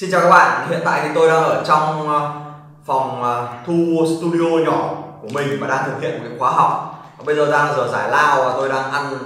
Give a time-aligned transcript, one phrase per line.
[0.00, 2.30] Xin chào các bạn, hiện tại thì tôi đang ở trong ờ,
[2.86, 7.04] phòng ờ, thu studio nhỏ của mình và đang thực hiện một cái khóa học.
[7.24, 9.18] Bây giờ đang giờ giải lao và tôi đang ăn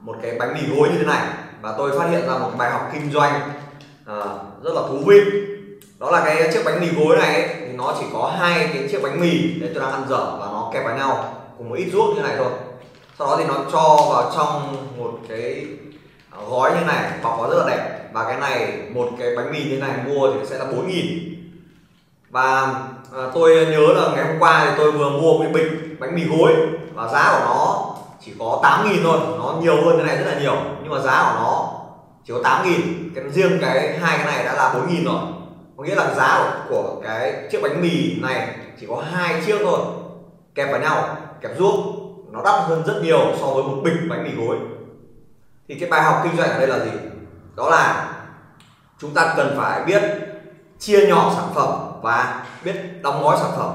[0.00, 1.26] một cái bánh mì gối như thế này.
[1.60, 3.40] Và tôi phát hiện ra một cái bài học kinh doanh
[4.06, 5.20] ờ, rất là thú vị.
[5.98, 8.88] Đó là cái chiếc bánh mì gối này ấy, thì nó chỉ có hai cái
[8.90, 11.74] chiếc bánh mì để tôi đang ăn dở và nó kẹp vào nhau cùng một
[11.74, 12.50] ít ruốc như này thôi.
[13.18, 15.66] Sau đó thì nó cho vào trong một cái
[16.50, 19.64] gói như này bọc nó rất là đẹp và cái này một cái bánh mì
[19.64, 21.34] như này mua thì sẽ là 4 nghìn.
[22.30, 22.60] Và
[23.16, 26.14] à, tôi nhớ là ngày hôm qua thì tôi vừa mua một cái bịch bánh
[26.14, 26.52] mì gối
[26.94, 27.94] và giá của nó
[28.24, 29.18] chỉ có 8 nghìn thôi.
[29.38, 31.72] Nó nhiều hơn cái này rất là nhiều nhưng mà giá của nó
[32.24, 33.10] chỉ có 8 nghìn.
[33.14, 35.20] Cái riêng cái hai cái này đã là 4 nghìn rồi.
[35.76, 38.48] Có nghĩa là giá của, của cái chiếc bánh mì này
[38.80, 39.80] chỉ có hai chiếc thôi.
[40.54, 41.74] Kẹp vào nhau kẹp ruốc
[42.32, 44.56] nó đắt hơn rất nhiều so với một bịch bánh mì gối.
[45.68, 46.90] Thì cái bài học kinh doanh ở đây là gì?
[47.56, 48.12] Đó là
[48.98, 50.02] chúng ta cần phải biết
[50.78, 51.72] chia nhỏ sản phẩm
[52.02, 53.72] và biết đóng gói sản phẩm.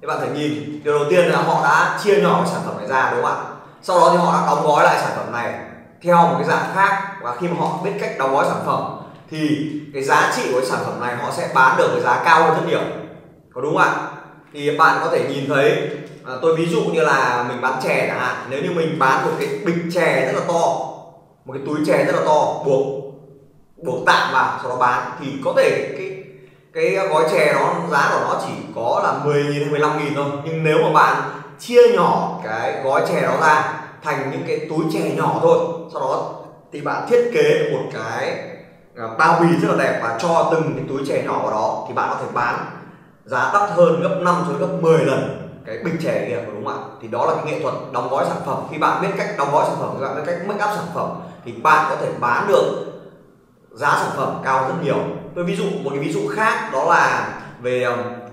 [0.00, 2.76] Các bạn thể nhìn điều đầu tiên là họ đã chia nhỏ cái sản phẩm
[2.78, 3.44] này ra đúng không ạ?
[3.82, 5.54] Sau đó thì họ đã đóng gói lại sản phẩm này
[6.02, 7.16] theo một cái dạng khác.
[7.22, 8.84] Và khi mà họ biết cách đóng gói sản phẩm
[9.30, 12.22] thì cái giá trị của cái sản phẩm này họ sẽ bán được với giá
[12.24, 12.80] cao hơn rất nhiều.
[13.54, 13.94] Có đúng không ạ?
[14.52, 15.90] Thì bạn có thể nhìn thấy
[16.26, 18.36] à, tôi ví dụ như là mình bán chè chẳng hạn.
[18.48, 20.92] Nếu như mình bán một cái bịch chè rất là to
[21.44, 23.01] một cái túi chè rất là to buộc
[23.82, 25.10] buộc tạm vào, sau đó bán.
[25.20, 26.08] Thì có thể cái
[26.74, 30.14] cái gói chè nó giá của nó chỉ có là 10 nghìn hay 15 nghìn
[30.14, 30.26] thôi.
[30.44, 31.22] Nhưng nếu mà bạn
[31.58, 35.58] chia nhỏ cái gói chè đó ra thành những cái túi chè nhỏ thôi,
[35.92, 36.32] sau đó
[36.72, 38.48] thì bạn thiết kế một cái
[38.96, 41.84] à, bao bì rất là đẹp và cho từng cái túi chè nhỏ vào đó,
[41.88, 42.54] thì bạn có thể bán
[43.24, 46.74] giá đắt hơn gấp 5 cho gấp 10 lần cái bình chè kia, đúng không
[46.74, 46.84] ạ?
[47.02, 48.56] Thì đó là cái nghệ thuật đóng gói sản phẩm.
[48.70, 50.86] Khi bạn biết cách đóng gói sản phẩm, khi bạn biết cách make up sản
[50.94, 51.08] phẩm,
[51.44, 52.91] thì bạn có thể bán được
[53.74, 54.98] giá sản phẩm cao rất nhiều.
[55.34, 57.86] Tôi ví dụ một cái ví dụ khác đó là về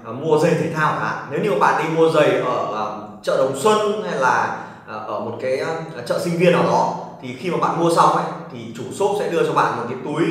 [0.10, 3.38] uh, mua giày thể thao cả nếu như bạn đi mua giày ở uh, chợ
[3.38, 7.36] Đồng Xuân hay là uh, ở một cái uh, chợ sinh viên nào đó thì
[7.36, 9.98] khi mà bạn mua xong ấy thì chủ shop sẽ đưa cho bạn một cái
[10.06, 10.24] túi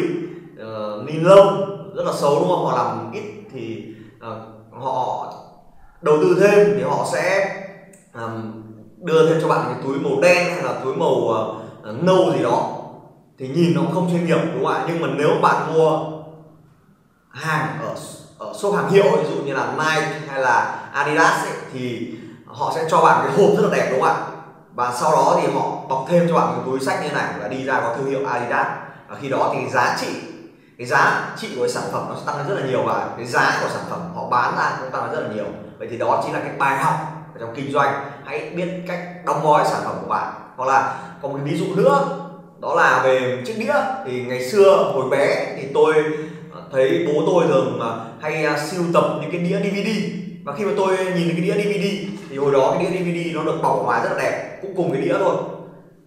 [0.63, 2.67] uh, ni lông rất là xấu đúng không?
[2.67, 3.87] Họ làm ít thì
[4.17, 5.33] uh, họ
[6.03, 7.57] đầu tư thêm thì họ sẽ
[8.15, 8.63] um,
[8.97, 12.43] đưa thêm cho bạn cái túi màu đen hay là túi màu uh, nâu gì
[12.43, 12.78] đó
[13.39, 14.85] thì nhìn nó cũng không chuyên nghiệp đúng không ạ?
[14.89, 16.01] Nhưng mà nếu bạn mua
[17.31, 17.95] hàng ở
[18.39, 22.15] ở shop hàng hiệu ví dụ như là Nike hay là Adidas ấy, thì
[22.47, 24.17] họ sẽ cho bạn cái hộp rất là đẹp đúng không ạ?
[24.75, 27.49] Và sau đó thì họ bọc thêm cho bạn cái túi sách như này và
[27.49, 28.67] đi ra có thương hiệu Adidas.
[29.09, 30.21] Và khi đó thì giá trị
[30.79, 33.09] cái giá trị của cái sản phẩm nó sẽ tăng lên rất là nhiều và
[33.17, 35.47] cái giá của sản phẩm họ bán ra cũng tăng lên rất là nhiều.
[35.79, 36.95] Vậy thì đó chính là cái bài học
[37.41, 38.11] trong kinh doanh.
[38.25, 40.33] Hãy biết cách đóng gói sản phẩm của bạn.
[40.57, 42.09] Hoặc là có một cái ví dụ nữa
[42.61, 43.75] đó là về chiếc đĩa.
[44.07, 45.95] Thì ngày xưa hồi bé thì tôi
[46.73, 47.81] thấy bố tôi thường
[48.21, 49.89] hay à, siêu tập những cái đĩa DVD
[50.45, 51.87] và khi mà tôi nhìn cái đĩa DVD
[52.31, 54.93] thì hồi đó cái đĩa DVD nó được bọc ngoài rất là đẹp, cũng cùng
[54.93, 55.37] cái đĩa thôi.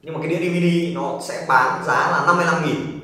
[0.01, 2.99] Nhưng mà cái đĩa DVD nó sẽ bán giá là 55 nghìn.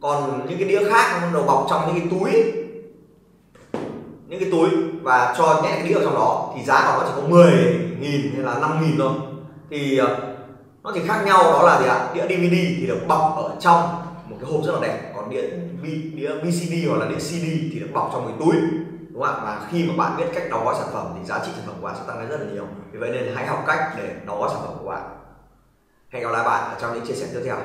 [0.00, 2.42] Còn những cái đĩa khác nó được bọc trong những cái túi,
[4.28, 4.68] những cái túi
[5.02, 7.52] và cho nhét cái đĩa vào trong đó thì giá của nó chỉ có 10
[8.00, 9.12] nghìn hay là 5 nghìn thôi.
[9.70, 10.06] Thì à,
[10.82, 12.08] nó chỉ khác nhau, đó là gì ạ?
[12.14, 13.82] Đĩa DVD thì được bọc ở trong
[14.26, 15.12] một cái hộp rất là đẹp.
[15.16, 15.42] Còn đĩa
[16.14, 18.56] đĩa VCD hoặc là đĩa CD thì được bọc trong một túi,
[19.12, 19.40] đúng không ạ?
[19.44, 21.74] Và khi mà bạn biết cách đóng gói sản phẩm thì giá trị sản phẩm
[21.80, 22.66] của bạn sẽ tăng lên rất là nhiều.
[22.92, 25.02] Vì vậy nên hãy học cách để đóng gói sản phẩm của bạn.
[26.10, 27.56] Hẹn gặp lại bạn ở trong những chia sẻ tiếp theo.